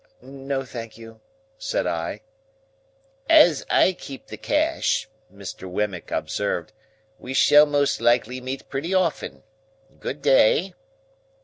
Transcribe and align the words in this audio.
"No, 0.23 0.65
thank 0.65 0.97
you," 0.97 1.21
said 1.59 1.85
I. 1.85 2.21
"As 3.29 3.63
I 3.69 3.93
keep 3.93 4.25
the 4.25 4.35
cash," 4.35 5.07
Mr. 5.31 5.69
Wemmick 5.69 6.09
observed, 6.09 6.73
"we 7.19 7.35
shall 7.35 7.67
most 7.67 8.01
likely 8.01 8.41
meet 8.41 8.67
pretty 8.67 8.95
often. 8.95 9.43
Good 9.99 10.23
day." 10.23 10.73